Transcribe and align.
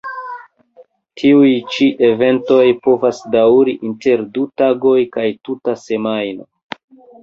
Tiuj 1.21 1.49
ĉi 1.75 1.89
eventoj 2.09 2.65
povas 2.89 3.23
daŭri 3.37 3.79
inter 3.93 4.27
du 4.39 4.51
tagoj 4.65 4.99
kaj 5.17 5.31
tuta 5.49 5.81
semajno. 5.89 6.53